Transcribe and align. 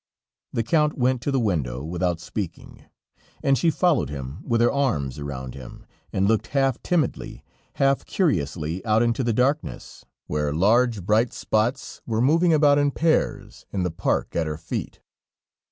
The 0.51 0.63
Count 0.63 0.97
went 0.97 1.21
to 1.21 1.31
the 1.31 1.39
window 1.39 1.83
without 1.83 2.19
speaking, 2.19 2.85
and 3.43 3.55
she 3.55 3.69
followed 3.69 4.09
him, 4.09 4.39
with 4.41 4.59
her 4.59 4.71
arms 4.71 5.21
round 5.21 5.53
him, 5.53 5.85
and 6.11 6.27
looked 6.27 6.47
half 6.57 6.81
timidly, 6.81 7.43
half 7.75 8.03
curiously 8.07 8.83
out 8.83 9.03
into 9.03 9.23
the 9.23 9.31
darkness, 9.31 10.03
where 10.25 10.53
large 10.55 11.05
bright 11.05 11.33
spots 11.33 12.01
were 12.07 12.19
moving 12.19 12.51
about 12.51 12.79
in 12.79 12.89
pairs, 12.89 13.67
in 13.71 13.83
the 13.83 13.91
park 13.91 14.35
at 14.35 14.47
her 14.47 14.57
feet. 14.57 15.01